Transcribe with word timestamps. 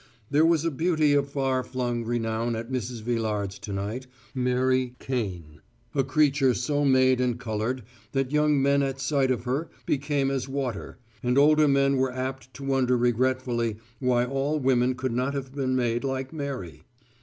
There 0.31 0.47
was 0.47 0.65
a 0.65 0.71
Beauty 0.71 1.13
of 1.13 1.29
far 1.29 1.63
flung 1.63 2.03
renown 2.03 2.55
at 2.55 2.71
Mrs. 2.71 3.03
Villard's 3.03 3.59
to 3.59 3.71
night: 3.71 4.07
Mary 4.33 4.95
Kane, 4.97 5.61
a 5.93 6.03
creature 6.03 6.55
so 6.55 6.83
made 6.83 7.21
and 7.21 7.39
coloured 7.39 7.83
that 8.11 8.31
young 8.31 8.59
men 8.59 8.81
at 8.81 8.99
sight 8.99 9.29
of 9.29 9.43
her 9.43 9.69
became 9.85 10.31
as 10.31 10.49
water 10.49 10.97
and 11.21 11.37
older 11.37 11.67
men 11.67 11.97
were 11.97 12.11
apt 12.11 12.51
to 12.55 12.63
wonder 12.63 12.97
regretfully 12.97 13.77
why 13.99 14.25
all 14.25 14.59
women 14.59 14.95
could 14.95 15.13
not 15.13 15.35
have 15.35 15.53
been 15.53 15.75
made 15.75 16.03
like 16.03 16.33
Mary. 16.33 16.81